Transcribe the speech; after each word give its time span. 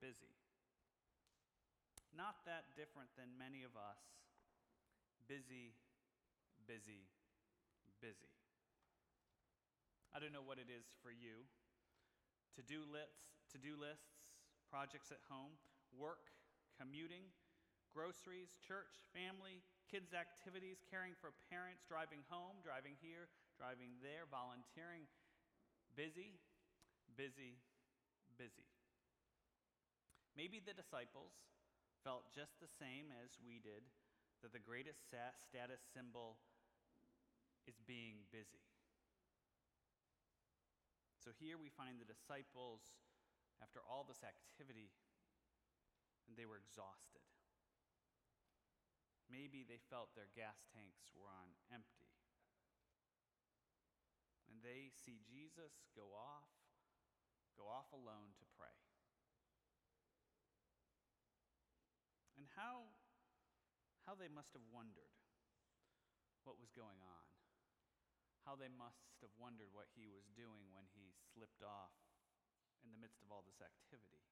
busy. 0.00 0.34
Not 2.14 2.42
that 2.46 2.74
different 2.74 3.12
than 3.14 3.30
many 3.38 3.62
of 3.62 3.76
us. 3.78 4.00
Busy, 5.28 5.76
busy, 6.66 7.06
busy. 8.00 8.32
I 10.10 10.18
don't 10.18 10.32
know 10.32 10.42
what 10.42 10.58
it 10.58 10.72
is 10.72 10.88
for 11.04 11.12
you. 11.12 11.44
To 12.56 12.62
do 12.64 12.82
lists, 12.88 13.38
to 13.54 13.58
do 13.60 13.78
lists, 13.78 14.34
projects 14.66 15.14
at 15.14 15.22
home, 15.30 15.54
work, 15.94 16.32
commuting, 16.74 17.30
groceries, 17.94 18.56
church, 18.58 19.06
family, 19.14 19.62
kids' 19.86 20.12
activities, 20.12 20.82
caring 20.90 21.14
for 21.16 21.32
parents, 21.48 21.84
driving 21.86 22.24
home, 22.28 22.60
driving 22.64 22.98
here, 22.98 23.30
driving 23.56 23.96
there, 24.02 24.28
volunteering. 24.28 25.06
Busy, 25.96 26.40
busy, 27.16 27.58
busy. 28.36 28.68
Maybe 30.38 30.62
the 30.62 30.70
disciples 30.70 31.34
felt 32.06 32.30
just 32.30 32.62
the 32.62 32.70
same 32.70 33.10
as 33.10 33.34
we 33.42 33.58
did 33.58 33.82
that 34.38 34.54
the 34.54 34.62
greatest 34.62 35.02
status 35.02 35.82
symbol 35.90 36.38
is 37.66 37.82
being 37.82 38.22
busy. 38.30 38.62
So 41.18 41.34
here 41.42 41.58
we 41.58 41.74
find 41.74 41.98
the 41.98 42.06
disciples, 42.06 42.86
after 43.58 43.82
all 43.82 44.06
this 44.06 44.22
activity, 44.22 44.94
and 46.30 46.38
they 46.38 46.46
were 46.46 46.62
exhausted. 46.62 47.26
Maybe 49.26 49.66
they 49.66 49.82
felt 49.90 50.14
their 50.14 50.30
gas 50.38 50.62
tanks 50.70 51.10
were 51.18 51.28
on 51.28 51.50
empty. 51.74 52.14
And 54.46 54.62
they 54.62 54.94
see 54.94 55.18
Jesus 55.26 55.82
go 55.98 56.14
off, 56.14 56.48
go 57.58 57.66
off 57.66 57.90
alone 57.90 58.38
to 58.38 58.46
pray. 58.54 58.87
How, 62.56 62.88
how 64.06 64.14
they 64.16 64.30
must 64.30 64.54
have 64.56 64.64
wondered 64.72 65.12
what 66.48 66.56
was 66.56 66.72
going 66.72 67.00
on. 67.04 67.26
How 68.48 68.56
they 68.56 68.72
must 68.72 69.20
have 69.20 69.34
wondered 69.36 69.68
what 69.76 69.92
he 69.92 70.08
was 70.08 70.24
doing 70.32 70.72
when 70.72 70.88
he 70.96 71.12
slipped 71.36 71.60
off 71.60 71.92
in 72.80 72.88
the 72.88 73.00
midst 73.00 73.20
of 73.20 73.28
all 73.28 73.44
this 73.44 73.60
activity. 73.60 74.24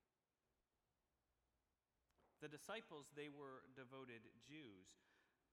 The 2.40 2.48
disciples, 2.48 3.12
they 3.12 3.28
were 3.28 3.64
devoted 3.76 4.24
Jews. 4.44 4.88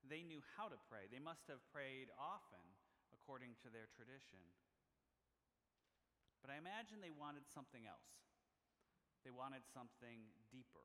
They 0.03 0.23
knew 0.23 0.43
how 0.55 0.67
to 0.71 0.79
pray. 0.87 1.07
They 1.11 1.19
must 1.19 1.47
have 1.47 1.63
prayed 1.71 2.11
often 2.15 2.63
according 3.11 3.59
to 3.63 3.71
their 3.71 3.91
tradition. 3.91 4.39
But 6.43 6.51
I 6.51 6.59
imagine 6.59 6.99
they 6.99 7.15
wanted 7.15 7.47
something 7.47 7.87
else. 7.87 8.11
They 9.23 9.31
wanted 9.31 9.63
something 9.71 10.27
deeper. 10.51 10.83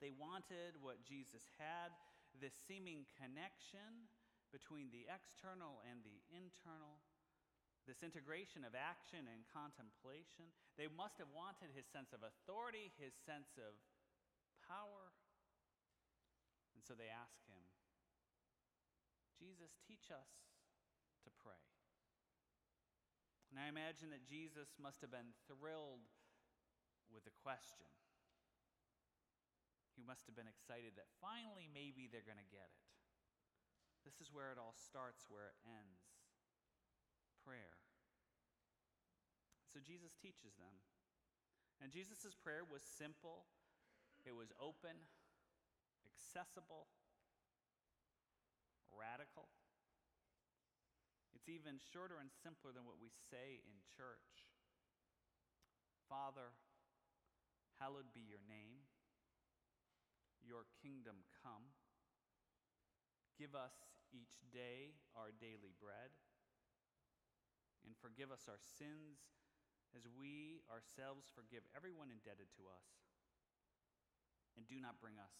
They 0.00 0.16
wanted 0.16 0.80
what 0.80 1.04
Jesus 1.04 1.44
had 1.60 1.92
this 2.40 2.56
seeming 2.56 3.04
connection 3.20 4.08
between 4.48 4.88
the 4.90 5.06
external 5.06 5.84
and 5.86 6.00
the 6.02 6.24
internal, 6.32 7.04
this 7.84 8.02
integration 8.02 8.64
of 8.64 8.72
action 8.72 9.28
and 9.28 9.46
contemplation. 9.52 10.50
They 10.80 10.88
must 10.88 11.20
have 11.20 11.30
wanted 11.30 11.70
his 11.76 11.86
sense 11.86 12.16
of 12.16 12.24
authority, 12.24 12.90
his 12.96 13.12
sense 13.12 13.54
of 13.60 13.76
power. 14.64 15.12
And 16.74 16.82
so 16.82 16.96
they 16.96 17.12
ask 17.12 17.44
him, 17.46 17.62
Jesus, 19.36 19.76
teach 19.84 20.08
us 20.08 20.32
to 21.24 21.30
pray. 21.44 21.60
And 23.50 23.58
I 23.58 23.68
imagine 23.68 24.14
that 24.14 24.24
Jesus 24.24 24.78
must 24.78 25.02
have 25.02 25.10
been 25.10 25.34
thrilled 25.50 26.06
with 27.10 27.26
the 27.26 27.34
question. 27.42 27.90
He 30.00 30.08
must 30.08 30.24
have 30.24 30.32
been 30.32 30.48
excited 30.48 30.96
that 30.96 31.12
finally 31.20 31.68
maybe 31.68 32.08
they're 32.08 32.24
going 32.24 32.40
to 32.40 32.48
get 32.48 32.72
it. 32.72 32.84
This 34.00 34.16
is 34.16 34.32
where 34.32 34.48
it 34.48 34.56
all 34.56 34.72
starts, 34.72 35.28
where 35.28 35.52
it 35.52 35.60
ends 35.68 36.08
prayer. 37.44 37.76
So 39.68 39.76
Jesus 39.76 40.16
teaches 40.16 40.56
them. 40.56 40.72
And 41.84 41.92
Jesus' 41.92 42.32
prayer 42.32 42.64
was 42.64 42.80
simple, 42.80 43.44
it 44.24 44.32
was 44.32 44.56
open, 44.56 44.96
accessible, 46.08 46.88
radical. 48.88 49.52
It's 51.36 51.48
even 51.48 51.76
shorter 51.76 52.16
and 52.16 52.32
simpler 52.32 52.72
than 52.72 52.88
what 52.88 52.96
we 52.96 53.12
say 53.28 53.60
in 53.68 53.76
church. 53.96 54.48
Father, 56.08 56.56
hallowed 57.76 58.12
be 58.16 58.24
your 58.24 58.40
name. 58.48 58.89
Your 60.50 60.66
kingdom 60.82 61.22
come. 61.46 61.70
Give 63.38 63.54
us 63.54 63.86
each 64.10 64.42
day 64.50 64.98
our 65.14 65.30
daily 65.30 65.70
bread. 65.78 66.10
And 67.86 67.94
forgive 68.02 68.34
us 68.34 68.50
our 68.50 68.58
sins 68.58 69.22
as 69.94 70.10
we 70.10 70.66
ourselves 70.66 71.30
forgive 71.30 71.62
everyone 71.70 72.10
indebted 72.10 72.50
to 72.58 72.66
us. 72.66 72.90
And 74.58 74.66
do 74.66 74.82
not 74.82 74.98
bring 74.98 75.22
us 75.22 75.38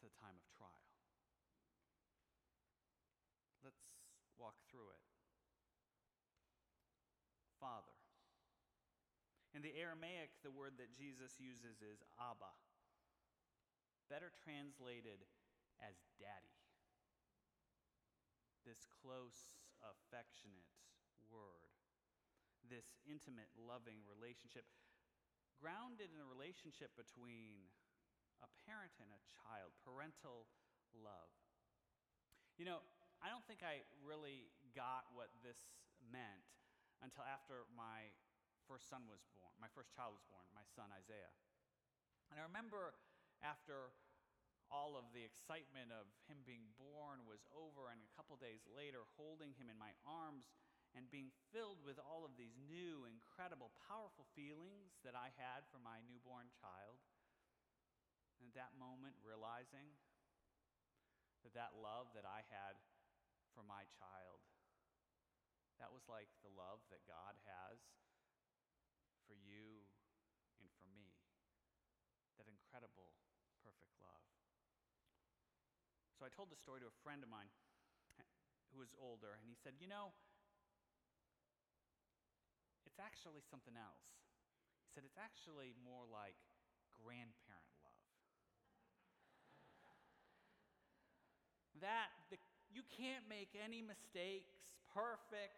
to 0.00 0.08
the 0.08 0.14
time 0.16 0.40
of 0.40 0.48
trial. 0.56 0.88
Let's 3.60 3.84
walk 4.40 4.56
through 4.72 4.88
it. 4.88 5.04
Father. 7.60 7.92
In 9.52 9.60
the 9.60 9.74
Aramaic, 9.74 10.30
the 10.46 10.54
word 10.54 10.78
that 10.78 10.94
Jesus 10.94 11.34
uses 11.42 11.82
is 11.82 12.00
Abba, 12.16 12.52
better 14.08 14.32
translated 14.44 15.24
as 15.80 15.94
daddy. 16.18 16.56
This 18.64 18.84
close, 19.00 19.60
affectionate 19.80 20.68
word, 21.28 21.72
this 22.66 22.96
intimate, 23.08 23.48
loving 23.56 24.04
relationship, 24.04 24.66
grounded 25.56 26.12
in 26.12 26.20
a 26.20 26.28
relationship 26.28 26.92
between 26.96 27.68
a 28.44 28.48
parent 28.68 28.92
and 29.00 29.08
a 29.12 29.20
child, 29.24 29.72
parental 29.82 30.48
love. 30.92 31.32
You 32.60 32.66
know, 32.66 32.82
I 33.22 33.30
don't 33.30 33.42
think 33.46 33.62
I 33.62 33.86
really 34.02 34.50
got 34.74 35.10
what 35.14 35.30
this 35.42 35.58
meant 35.98 36.46
until 37.02 37.26
after 37.26 37.66
my 37.74 38.10
first 38.66 38.90
son 38.90 39.06
was 39.08 39.22
born, 39.32 39.54
my 39.58 39.70
first 39.72 39.90
child 39.94 40.14
was 40.14 40.26
born, 40.28 40.44
my 40.52 40.66
son 40.76 40.90
Isaiah. 40.92 41.32
And 42.30 42.36
I 42.36 42.44
remember 42.44 42.92
after 43.42 43.94
all 44.68 45.00
of 45.00 45.08
the 45.16 45.24
excitement 45.24 45.88
of 45.88 46.04
him 46.28 46.44
being 46.44 46.68
born 46.76 47.24
was 47.24 47.40
over, 47.56 47.88
and 47.88 48.00
a 48.04 48.14
couple 48.16 48.36
days 48.36 48.64
later, 48.68 49.08
holding 49.16 49.56
him 49.56 49.72
in 49.72 49.80
my 49.80 49.96
arms 50.04 50.52
and 50.96 51.08
being 51.08 51.32
filled 51.52 51.80
with 51.84 52.00
all 52.00 52.24
of 52.24 52.36
these 52.36 52.56
new, 52.68 53.04
incredible, 53.08 53.72
powerful 53.88 54.28
feelings 54.36 54.96
that 55.04 55.16
I 55.16 55.32
had 55.36 55.64
for 55.68 55.80
my 55.80 56.00
newborn 56.08 56.48
child. 56.60 57.00
And 58.40 58.48
at 58.48 58.56
that 58.56 58.76
moment, 58.76 59.16
realizing 59.24 59.96
that 61.44 61.54
that 61.56 61.76
love 61.76 62.12
that 62.12 62.28
I 62.28 62.44
had 62.48 62.76
for 63.54 63.64
my 63.64 63.88
child. 63.96 64.40
That 65.78 65.94
was 65.94 66.02
like 66.10 66.28
the 66.42 66.50
love 66.52 66.82
that 66.90 67.06
God 67.06 67.38
has 67.46 67.78
for 69.30 69.38
you 69.38 69.86
and 70.58 70.66
for 70.74 70.86
me. 70.90 71.14
That 72.38 72.50
incredible, 72.50 73.14
perfect 73.62 73.87
love. 74.02 74.24
So 76.18 76.26
I 76.26 76.30
told 76.30 76.50
the 76.50 76.58
story 76.58 76.82
to 76.82 76.88
a 76.90 76.98
friend 77.06 77.22
of 77.22 77.30
mine 77.30 77.50
who 78.74 78.82
was 78.82 78.90
older, 78.98 79.38
and 79.38 79.46
he 79.46 79.56
said, 79.58 79.78
You 79.78 79.86
know, 79.86 80.10
it's 82.84 82.98
actually 82.98 83.42
something 83.46 83.78
else. 83.78 84.06
He 84.86 84.90
said, 84.94 85.06
It's 85.06 85.18
actually 85.18 85.78
more 85.82 86.06
like 86.06 86.38
grandparent 86.94 87.74
love. 87.82 87.88
that 91.80 92.10
the 92.30 92.38
you 92.68 92.84
can't 92.84 93.24
make 93.32 93.56
any 93.56 93.80
mistakes, 93.80 94.76
perfect, 94.92 95.56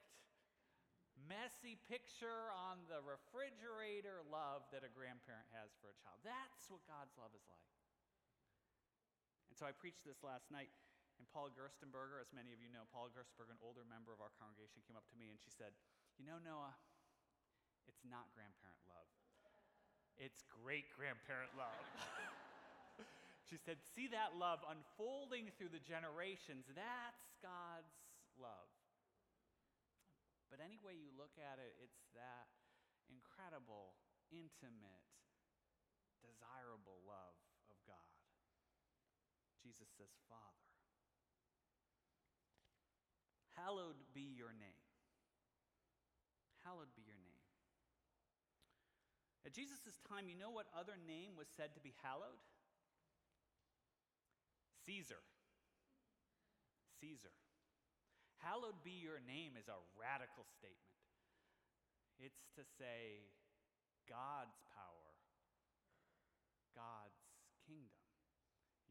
messy 1.26 1.74
picture 1.90 2.54
on 2.54 2.86
the 2.86 3.02
refrigerator 3.02 4.22
love 4.30 4.62
that 4.70 4.86
a 4.86 4.90
grandparent 4.92 5.50
has 5.50 5.74
for 5.82 5.90
a 5.90 5.96
child. 5.98 6.22
That's 6.22 6.70
what 6.70 6.86
God's 6.86 7.12
love 7.18 7.34
is 7.34 7.42
like. 7.50 7.79
So 9.60 9.68
I 9.68 9.76
preached 9.76 10.08
this 10.08 10.24
last 10.24 10.48
night, 10.48 10.72
and 11.20 11.28
Paul 11.36 11.52
Gerstenberger, 11.52 12.16
as 12.16 12.32
many 12.32 12.56
of 12.56 12.64
you 12.64 12.72
know, 12.72 12.88
Paul 12.96 13.12
Gerstenberger, 13.12 13.52
an 13.52 13.60
older 13.60 13.84
member 13.84 14.08
of 14.08 14.24
our 14.24 14.32
congregation, 14.40 14.80
came 14.88 14.96
up 14.96 15.04
to 15.12 15.16
me 15.20 15.28
and 15.28 15.36
she 15.36 15.52
said, 15.52 15.76
You 16.16 16.24
know, 16.24 16.40
Noah, 16.40 16.72
it's 17.84 18.00
not 18.08 18.32
grandparent 18.32 18.80
love, 18.88 19.04
it's 20.16 20.40
great 20.48 20.88
grandparent 20.96 21.52
love. 21.60 21.76
She 23.48 23.58
said, 23.58 23.82
See 23.82 24.06
that 24.14 24.38
love 24.38 24.62
unfolding 24.62 25.50
through 25.58 25.74
the 25.74 25.82
generations. 25.82 26.70
That's 26.70 27.26
God's 27.42 27.98
love. 28.38 28.70
But 30.54 30.62
any 30.62 30.78
way 30.78 30.94
you 30.94 31.10
look 31.18 31.34
at 31.34 31.58
it, 31.58 31.74
it's 31.82 32.06
that 32.14 32.46
incredible, 33.10 33.98
intimate, 34.30 35.02
desirable 36.22 37.02
love. 37.02 37.39
Jesus 39.62 39.88
says, 39.96 40.08
Father. 40.28 40.64
Hallowed 43.56 44.00
be 44.16 44.32
your 44.32 44.56
name. 44.56 44.88
Hallowed 46.64 46.92
be 46.96 47.04
your 47.04 47.20
name. 47.20 47.44
At 49.44 49.52
Jesus' 49.52 50.00
time, 50.08 50.28
you 50.28 50.36
know 50.36 50.52
what 50.52 50.68
other 50.72 50.96
name 50.96 51.36
was 51.36 51.48
said 51.56 51.72
to 51.76 51.80
be 51.80 51.92
hallowed? 52.00 52.40
Caesar. 54.84 55.20
Caesar. 57.00 57.32
Hallowed 58.40 58.80
be 58.84 58.96
your 58.96 59.20
name 59.20 59.56
is 59.60 59.68
a 59.68 59.76
radical 59.96 60.44
statement. 60.56 60.96
It's 62.16 62.48
to 62.56 62.64
say, 62.80 63.28
God's 64.08 64.56
power, 64.72 65.12
God's. 66.76 67.19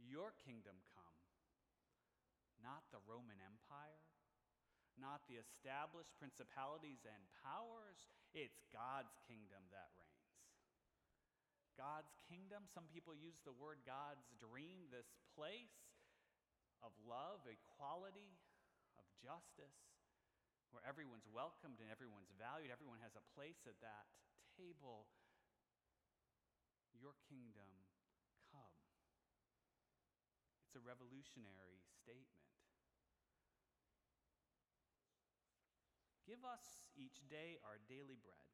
Your 0.09 0.33
kingdom 0.41 0.73
come, 0.97 1.19
not 2.65 2.89
the 2.89 2.97
Roman 3.05 3.37
Empire, 3.37 4.09
not 4.97 5.21
the 5.29 5.37
established 5.37 6.09
principalities 6.17 7.05
and 7.05 7.21
powers. 7.45 8.09
It's 8.33 8.65
God's 8.73 9.13
kingdom 9.29 9.61
that 9.69 9.93
reigns. 10.01 10.09
God's 11.77 12.11
kingdom, 12.27 12.67
some 12.67 12.89
people 12.91 13.15
use 13.15 13.39
the 13.45 13.55
word 13.55 13.79
God's 13.87 14.27
dream, 14.35 14.89
this 14.91 15.07
place 15.37 15.77
of 16.83 16.91
love, 17.07 17.45
equality, 17.47 18.35
of 18.99 19.05
justice, 19.23 19.79
where 20.75 20.83
everyone's 20.83 21.29
welcomed 21.31 21.79
and 21.79 21.87
everyone's 21.87 22.35
valued, 22.35 22.67
everyone 22.67 22.99
has 22.99 23.15
a 23.15 23.23
place 23.31 23.63
at 23.63 23.79
that 23.79 24.11
table. 24.59 25.07
Your 26.99 27.15
kingdom. 27.31 27.78
It's 30.69 30.77
a 30.77 30.85
revolutionary 30.85 31.81
statement. 31.97 32.45
Give 36.29 36.45
us 36.45 36.85
each 36.93 37.25
day 37.25 37.57
our 37.65 37.81
daily 37.89 38.21
bread. 38.21 38.53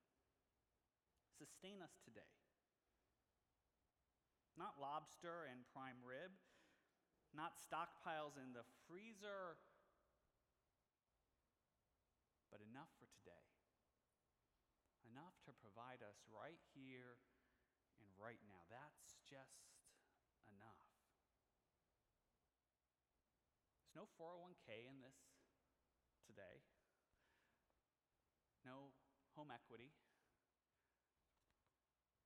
Sustain 1.36 1.84
us 1.84 2.00
today. 2.08 2.32
Not 4.56 4.80
lobster 4.80 5.44
and 5.52 5.68
prime 5.76 6.00
rib, 6.08 6.32
not 7.36 7.60
stockpiles 7.60 8.40
in 8.40 8.56
the 8.56 8.64
freezer, 8.88 9.60
but 12.48 12.64
enough 12.64 12.96
for 12.96 13.12
today. 13.12 13.44
Enough 15.04 15.36
to 15.44 15.52
provide 15.60 16.00
us 16.00 16.24
right 16.32 16.64
here 16.72 17.20
and 18.00 18.08
right 18.16 18.40
now. 18.48 18.64
That's 18.72 19.20
just 19.28 19.68
enough. 20.48 20.80
No 23.96 24.04
401k 24.20 24.92
in 24.92 25.00
this 25.00 25.16
today, 26.28 26.68
no 28.68 28.92
home 29.40 29.50
equity. 29.56 29.96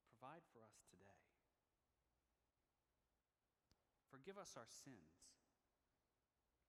Provide 0.10 0.42
for 0.50 0.66
us 0.66 0.82
today. 0.90 1.22
Forgive 4.10 4.42
us 4.42 4.58
our 4.58 4.68
sins, 4.68 5.30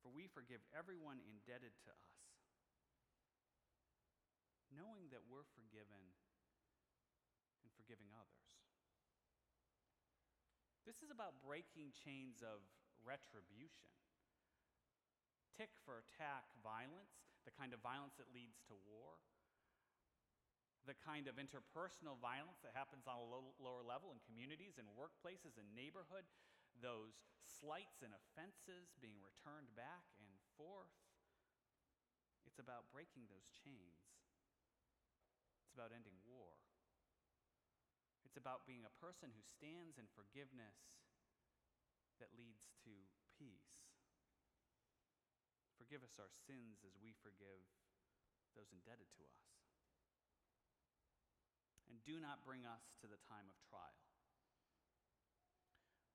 for 0.04 0.12
we 0.12 0.28
forgive 0.28 0.60
everyone 0.76 1.18
indebted 1.24 1.72
to 1.88 1.90
us 1.90 2.20
knowing 4.70 5.10
that 5.10 5.26
we're 5.26 5.46
forgiven 5.58 6.14
and 7.60 7.70
forgiving 7.74 8.14
others. 8.14 8.46
This 10.86 11.02
is 11.02 11.10
about 11.10 11.42
breaking 11.42 11.92
chains 11.92 12.40
of 12.40 12.62
retribution. 13.02 13.90
Tick 15.60 15.76
for 15.84 16.00
attack 16.00 16.48
violence, 16.64 17.20
the 17.44 17.52
kind 17.52 17.76
of 17.76 17.84
violence 17.84 18.16
that 18.16 18.32
leads 18.32 18.64
to 18.64 18.72
war, 18.88 19.20
the 20.88 20.96
kind 21.04 21.28
of 21.28 21.36
interpersonal 21.36 22.16
violence 22.16 22.64
that 22.64 22.72
happens 22.72 23.04
on 23.04 23.20
a 23.20 23.28
low, 23.28 23.52
lower 23.60 23.84
level 23.84 24.08
in 24.08 24.24
communities 24.24 24.80
and 24.80 24.88
workplaces 24.96 25.60
and 25.60 25.68
neighborhood, 25.76 26.24
those 26.80 27.20
slights 27.44 28.00
and 28.00 28.16
offenses 28.16 28.96
being 29.04 29.20
returned 29.20 29.68
back 29.76 30.08
and 30.16 30.32
forth. 30.56 30.96
It's 32.48 32.56
about 32.56 32.88
breaking 32.88 33.28
those 33.28 33.52
chains. 33.52 34.00
It's 35.68 35.76
about 35.76 35.92
ending 35.92 36.16
war. 36.24 36.56
It's 38.24 38.40
about 38.40 38.64
being 38.64 38.88
a 38.88 38.96
person 38.96 39.28
who 39.36 39.44
stands 39.44 40.00
in 40.00 40.08
forgiveness 40.16 40.88
that 42.16 42.32
leads 42.32 42.72
to 42.88 42.96
peace. 43.36 43.79
Forgive 45.90 46.06
us 46.06 46.22
our 46.22 46.30
sins 46.46 46.86
as 46.86 46.94
we 47.02 47.18
forgive 47.18 47.66
those 48.54 48.70
indebted 48.70 49.10
to 49.18 49.26
us. 49.26 49.42
And 51.90 51.98
do 52.06 52.22
not 52.22 52.46
bring 52.46 52.62
us 52.62 52.94
to 53.02 53.10
the 53.10 53.18
time 53.26 53.50
of 53.50 53.58
trial. 53.66 54.06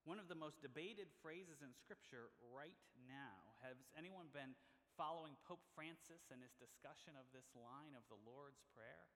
One 0.08 0.16
of 0.16 0.32
the 0.32 0.40
most 0.40 0.64
debated 0.64 1.12
phrases 1.20 1.60
in 1.60 1.76
Scripture 1.76 2.32
right 2.56 2.80
now 3.04 3.60
has 3.68 3.76
anyone 4.00 4.32
been 4.32 4.56
following 4.96 5.36
Pope 5.44 5.68
Francis 5.76 6.24
and 6.32 6.40
his 6.40 6.56
discussion 6.56 7.20
of 7.20 7.28
this 7.36 7.52
line 7.52 8.00
of 8.00 8.08
the 8.08 8.24
Lord's 8.24 8.64
Prayer? 8.72 9.12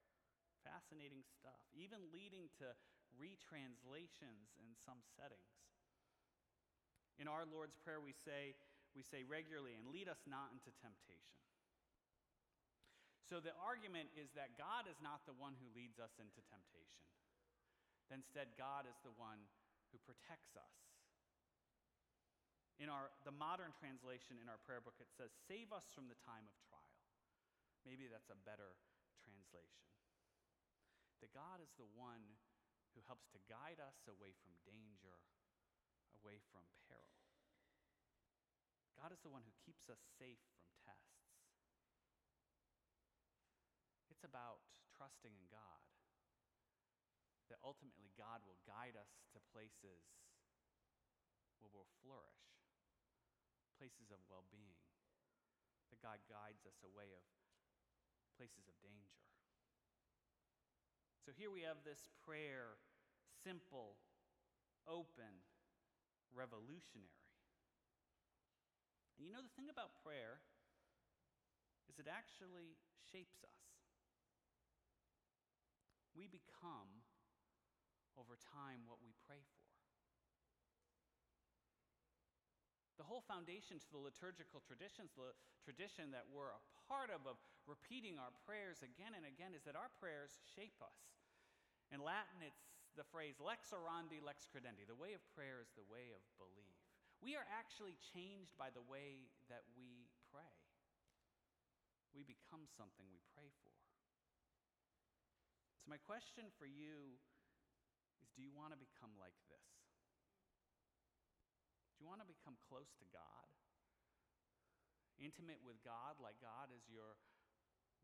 Fascinating 0.67 1.23
stuff, 1.39 1.63
even 1.71 2.03
leading 2.11 2.51
to 2.59 2.75
retranslations 3.15 4.51
in 4.59 4.75
some 4.75 4.99
settings. 5.15 5.55
In 7.15 7.31
our 7.31 7.47
Lord's 7.47 7.79
Prayer, 7.79 8.03
we 8.03 8.11
say, 8.11 8.59
we 8.97 9.05
say 9.05 9.23
regularly, 9.25 9.77
and 9.77 9.89
lead 9.89 10.09
us 10.09 10.21
not 10.25 10.49
into 10.53 10.73
temptation. 10.81 11.37
So 13.27 13.37
the 13.37 13.53
argument 13.61 14.09
is 14.17 14.33
that 14.33 14.57
God 14.57 14.89
is 14.89 14.97
not 15.05 15.21
the 15.29 15.37
one 15.37 15.53
who 15.61 15.69
leads 15.77 16.01
us 16.01 16.17
into 16.17 16.41
temptation. 16.49 17.05
Instead, 18.09 18.57
God 18.57 18.89
is 18.89 18.97
the 19.05 19.13
one 19.13 19.37
who 19.93 20.01
protects 20.01 20.57
us. 20.57 20.77
In 22.81 22.89
our, 22.89 23.13
the 23.27 23.35
modern 23.35 23.75
translation 23.77 24.41
in 24.41 24.49
our 24.49 24.57
prayer 24.65 24.81
book, 24.81 24.97
it 24.97 25.13
says, 25.13 25.29
Save 25.45 25.69
us 25.69 25.85
from 25.93 26.09
the 26.09 26.17
time 26.25 26.47
of 26.49 26.55
trial. 26.65 26.97
Maybe 27.85 28.09
that's 28.09 28.33
a 28.33 28.39
better 28.47 28.73
translation 29.21 29.89
that 31.19 31.35
God 31.35 31.59
is 31.59 31.71
the 31.75 31.87
one 31.95 32.23
who 32.95 33.03
helps 33.05 33.27
to 33.35 33.39
guide 33.51 33.79
us 33.83 34.07
away 34.07 34.31
from 34.39 34.55
danger, 34.63 35.19
away 36.23 36.39
from 36.51 36.63
peril. 36.87 37.28
God 38.99 39.15
is 39.15 39.23
the 39.23 39.31
one 39.31 39.47
who 39.47 39.55
keeps 39.63 39.87
us 39.87 40.03
safe 40.19 40.43
from 40.59 40.67
tests. 40.83 41.23
It's 44.11 44.27
about 44.27 44.59
trusting 44.91 45.31
in 45.31 45.47
God, 45.47 45.87
that 47.47 47.63
ultimately 47.63 48.11
God 48.19 48.43
will 48.43 48.59
guide 48.67 48.99
us 48.99 49.07
to 49.31 49.39
places 49.55 50.03
where 51.63 51.71
we'll 51.71 51.87
flourish, 52.03 52.43
places 53.79 54.11
of 54.11 54.19
well 54.27 54.43
being, 54.51 54.83
that 55.95 56.03
God 56.03 56.19
guides 56.27 56.67
us 56.67 56.83
away 56.83 57.15
of 57.15 57.23
places 58.35 58.67
of 58.67 58.75
danger. 58.83 59.15
So 61.23 61.31
here 61.31 61.47
we 61.47 61.63
have 61.63 61.79
this 61.87 62.11
prayer, 62.27 62.75
simple, 63.47 63.95
open, 64.83 65.39
revolutionary. 66.35 67.18
And 69.19 69.27
you 69.27 69.35
know, 69.35 69.43
the 69.43 69.51
thing 69.59 69.67
about 69.67 69.99
prayer 69.99 70.39
is 71.91 71.99
it 71.99 72.07
actually 72.07 72.79
shapes 73.11 73.43
us. 73.43 73.59
We 76.15 76.31
become, 76.31 77.03
over 78.15 78.39
time, 78.39 78.87
what 78.87 79.03
we 79.03 79.11
pray 79.27 79.43
for. 79.43 79.67
The 82.95 83.07
whole 83.07 83.23
foundation 83.27 83.79
to 83.79 83.89
the 83.91 83.99
liturgical 83.99 84.63
traditions, 84.63 85.11
the 85.19 85.35
tradition 85.67 86.15
that 86.15 86.27
we're 86.31 86.55
a 86.55 86.63
part 86.87 87.11
of, 87.11 87.27
of 87.27 87.35
repeating 87.67 88.15
our 88.19 88.31
prayers 88.47 88.79
again 88.79 89.15
and 89.15 89.27
again, 89.27 89.51
is 89.51 89.67
that 89.67 89.75
our 89.75 89.91
prayers 89.99 90.39
shape 90.55 90.79
us. 90.79 90.99
In 91.91 91.99
Latin, 91.99 92.39
it's 92.39 92.71
the 92.95 93.07
phrase 93.07 93.39
lex 93.43 93.75
orandi, 93.75 94.23
lex 94.23 94.47
credendi. 94.47 94.87
The 94.87 94.95
way 94.95 95.11
of 95.11 95.23
prayer 95.35 95.59
is 95.59 95.71
the 95.75 95.87
way 95.91 96.15
of 96.15 96.23
belief. 96.39 96.78
We 97.19 97.35
are 97.35 97.47
actually 97.51 97.99
changed 98.15 98.55
by 98.55 98.71
the 98.71 98.83
way 98.83 99.27
that 99.51 99.67
we 99.75 100.07
pray. 100.31 100.55
We 102.15 102.23
become 102.23 102.63
something 102.79 103.05
we 103.11 103.19
pray 103.35 103.51
for. 103.61 103.75
So, 105.83 105.91
my 105.91 105.99
question 105.99 106.47
for 106.55 106.65
you 106.65 107.19
is 108.23 108.31
do 108.33 108.41
you 108.41 108.55
want 108.55 108.71
to 108.71 108.79
become 108.79 109.11
like 109.19 109.35
this? 109.51 109.67
Do 111.99 112.03
you 112.03 112.07
want 112.07 112.23
to 112.23 112.29
become 112.29 112.55
close 112.71 112.89
to 113.03 113.07
God? 113.11 113.47
Intimate 115.19 115.59
with 115.59 115.75
God 115.83 116.15
like 116.23 116.39
God 116.39 116.71
is 116.71 116.87
your 116.87 117.19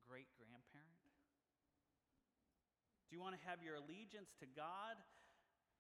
great 0.03 0.27
grandparent? 0.36 1.07
Do 3.07 3.15
you 3.15 3.24
want 3.24 3.39
to 3.39 3.43
have 3.48 3.63
your 3.63 3.79
allegiance 3.79 4.36
to 4.43 4.48
God 4.51 5.00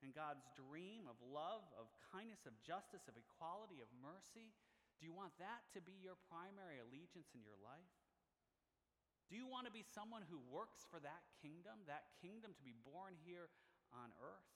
and 0.05 0.13
God's 0.13 0.45
dream 0.53 1.09
of 1.09 1.17
love, 1.25 1.65
of 1.73 1.89
kindness, 2.13 2.45
of 2.45 2.53
justice, 2.61 3.09
of 3.09 3.17
equality, 3.17 3.81
of 3.81 3.89
mercy? 3.97 4.53
Do 5.01 5.09
you 5.09 5.17
want 5.17 5.33
that 5.41 5.65
to 5.73 5.81
be 5.81 5.97
your 5.97 6.13
primary 6.29 6.77
allegiance 6.77 7.33
in 7.33 7.41
your 7.41 7.57
life? 7.65 7.89
Do 9.25 9.33
you 9.33 9.49
want 9.49 9.65
to 9.65 9.73
be 9.73 9.81
someone 9.81 10.21
who 10.29 10.37
works 10.37 10.85
for 10.85 11.01
that 11.01 11.25
kingdom, 11.41 11.81
that 11.89 12.13
kingdom 12.21 12.53
to 12.53 12.61
be 12.61 12.77
born 12.85 13.17
here 13.25 13.49
on 13.89 14.13
earth? 14.21 14.53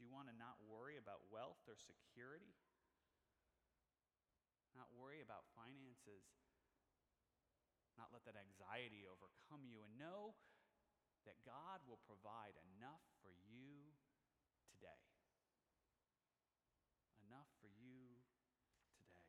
Do 0.00 0.08
you 0.08 0.08
want 0.08 0.32
to 0.32 0.36
not 0.40 0.56
worry 0.64 0.96
about 0.96 1.28
wealth 1.28 1.60
or 1.68 1.76
security? 1.76 2.56
Not 4.72 4.88
worry 4.96 5.20
about 5.20 5.44
finances? 5.52 6.24
Not 8.00 8.08
let 8.16 8.24
that 8.24 8.40
anxiety 8.40 9.04
overcome 9.04 9.68
you 9.68 9.84
and 9.84 9.92
know 10.00 10.32
that 11.26 11.42
God 11.42 11.82
will 11.84 12.00
provide 12.06 12.54
enough 12.78 13.02
for 13.20 13.34
you 13.50 13.90
today. 14.70 15.02
Enough 17.26 17.50
for 17.58 17.66
you 17.66 18.22
today. 18.94 19.26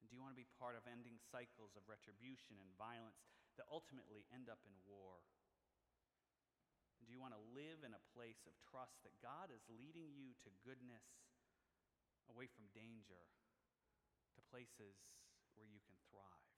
And 0.00 0.08
do 0.08 0.16
you 0.16 0.24
want 0.24 0.32
to 0.32 0.40
be 0.40 0.48
part 0.56 0.80
of 0.80 0.88
ending 0.88 1.20
cycles 1.20 1.76
of 1.76 1.84
retribution 1.84 2.56
and 2.56 2.72
violence 2.80 3.20
that 3.60 3.68
ultimately 3.68 4.24
end 4.32 4.48
up 4.48 4.64
in 4.64 4.72
war? 4.88 5.20
And 6.98 7.04
do 7.04 7.12
you 7.12 7.20
want 7.20 7.36
to 7.36 7.52
live 7.52 7.84
in 7.84 7.92
a 7.92 8.08
place 8.16 8.48
of 8.48 8.56
trust 8.64 9.04
that 9.04 9.14
God 9.20 9.52
is 9.52 9.62
leading 9.68 10.16
you 10.16 10.32
to 10.48 10.60
goodness, 10.64 11.04
away 12.32 12.48
from 12.48 12.72
danger, 12.72 13.28
to 14.34 14.40
places 14.48 14.96
where 15.52 15.68
you 15.68 15.84
can 15.84 15.94
thrive? 16.08 16.48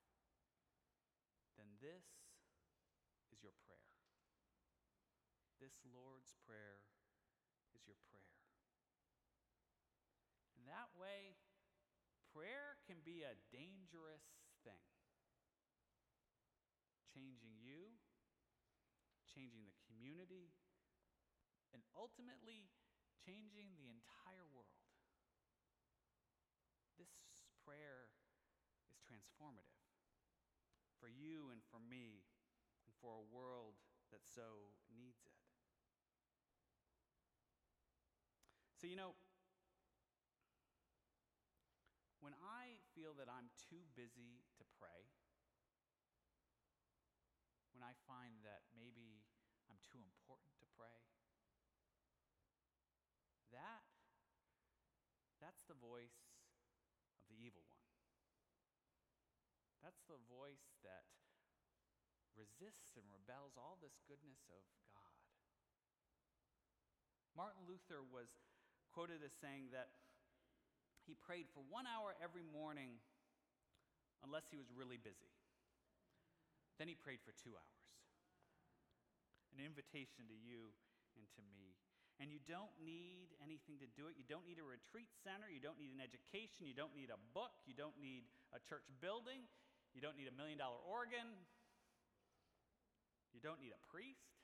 Then 1.58 1.76
this 1.82 2.29
your 3.42 3.56
prayer. 3.64 3.88
This 5.60 5.76
Lord's 5.84 6.36
Prayer 6.48 6.80
is 7.76 7.84
your 7.84 8.00
prayer. 8.08 8.32
And 10.56 10.64
that 10.68 10.92
way, 10.96 11.36
prayer 12.32 12.80
can 12.88 13.00
be 13.04 13.24
a 13.24 13.36
dangerous 13.52 14.24
thing. 14.64 14.84
Changing 17.12 17.56
you, 17.60 17.96
changing 19.28 19.64
the 19.66 19.76
community, 19.88 20.52
and 21.72 21.82
ultimately 21.96 22.70
changing 23.24 23.76
the 23.76 23.90
entire 23.90 24.46
world. 24.52 24.80
This 26.96 27.12
prayer 27.64 28.08
is 28.88 29.00
transformative 29.04 29.80
for 31.00 31.08
you 31.08 31.48
and 31.48 31.64
for 31.72 31.80
me 31.80 32.29
for 33.00 33.16
a 33.16 33.24
world 33.32 33.80
that 34.12 34.20
so 34.22 34.76
needs 34.92 35.24
it. 35.24 35.40
So, 38.80 38.88
you 38.88 38.96
know, 38.96 39.12
when 42.20 42.32
I 42.40 42.80
feel 42.96 43.12
that 43.20 43.28
I'm 43.28 43.52
too 43.68 43.84
busy 43.92 44.44
to 44.56 44.64
pray, 44.80 45.08
when 47.76 47.84
I 47.84 47.92
find 48.08 48.40
that 48.44 48.64
maybe 48.72 49.24
I'm 49.68 49.80
too 49.84 50.00
important 50.00 50.52
to 50.60 50.66
pray, 50.76 51.00
that, 53.52 53.84
that's 55.40 55.64
the 55.68 55.76
voice 55.76 56.24
of 57.20 57.28
the 57.28 57.36
evil 57.36 57.64
one. 57.68 57.84
That's 59.84 60.04
the 60.08 60.20
voice 60.28 60.76
that 60.84 61.08
resists 62.60 62.92
and 63.00 63.08
rebels 63.08 63.56
all 63.56 63.80
this 63.80 63.96
goodness 64.04 64.44
of 64.52 64.60
God. 64.92 65.16
Martin 67.32 67.64
Luther 67.64 68.04
was 68.04 68.28
quoted 68.92 69.24
as 69.24 69.32
saying 69.32 69.72
that 69.72 69.88
he 71.08 71.16
prayed 71.16 71.48
for 71.56 71.64
one 71.72 71.88
hour 71.88 72.12
every 72.20 72.44
morning 72.44 73.00
unless 74.20 74.44
he 74.52 74.60
was 74.60 74.68
really 74.76 75.00
busy. 75.00 75.32
Then 76.76 76.84
he 76.84 76.92
prayed 76.92 77.24
for 77.24 77.32
two 77.32 77.56
hours. 77.56 77.88
An 79.56 79.64
invitation 79.64 80.28
to 80.28 80.36
you 80.36 80.76
and 81.16 81.24
to 81.32 81.42
me. 81.56 81.80
And 82.20 82.28
you 82.28 82.44
don't 82.44 82.76
need 82.76 83.32
anything 83.40 83.80
to 83.80 83.88
do 83.96 84.04
it. 84.12 84.20
You 84.20 84.28
don't 84.28 84.44
need 84.44 84.60
a 84.60 84.66
retreat 84.68 85.08
center. 85.24 85.48
You 85.48 85.64
don't 85.64 85.80
need 85.80 85.96
an 85.96 86.04
education. 86.04 86.68
You 86.68 86.76
don't 86.76 86.92
need 86.92 87.08
a 87.08 87.16
book. 87.32 87.56
You 87.64 87.72
don't 87.72 87.96
need 87.96 88.28
a 88.52 88.60
church 88.60 88.84
building. 89.00 89.48
You 89.96 90.04
don't 90.04 90.20
need 90.20 90.28
a 90.28 90.36
million 90.36 90.60
dollar 90.60 90.76
organ. 90.84 91.40
You 93.40 93.48
don't 93.48 93.64
need 93.64 93.72
a 93.72 93.80
priest. 93.88 94.36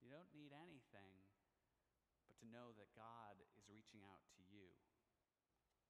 You 0.00 0.08
don't 0.08 0.32
need 0.32 0.56
anything 0.56 1.20
but 2.24 2.32
to 2.40 2.48
know 2.48 2.72
that 2.80 2.88
God 2.96 3.36
is 3.44 3.52
reaching 3.68 4.00
out 4.08 4.24
to 4.32 4.40
you 4.48 4.72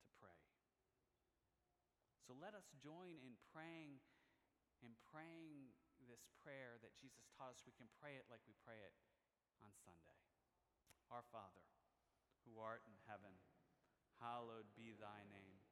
to 0.02 0.06
pray. 0.18 0.42
So 2.26 2.34
let 2.34 2.58
us 2.58 2.66
join 2.82 3.14
in 3.22 3.38
praying 3.54 4.02
in 4.82 4.98
praying 5.14 5.70
this 6.10 6.26
prayer 6.42 6.82
that 6.82 6.98
Jesus 6.98 7.30
taught 7.38 7.54
us. 7.54 7.62
We 7.62 7.78
can 7.78 7.86
pray 8.02 8.18
it 8.18 8.26
like 8.26 8.42
we 8.50 8.58
pray 8.66 8.82
it 8.82 8.98
on 9.62 9.70
Sunday. 9.86 10.18
Our 11.14 11.22
Father, 11.30 11.62
who 12.42 12.58
art 12.58 12.82
in 12.90 12.98
heaven, 13.06 13.38
hallowed 14.18 14.66
be 14.74 14.98
thy 14.98 15.22
name. 15.30 15.62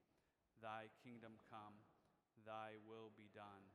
Thy 0.63 0.87
kingdom 1.03 1.43
come, 1.51 1.83
thy 2.47 2.79
will 2.87 3.11
be 3.19 3.27
done 3.35 3.75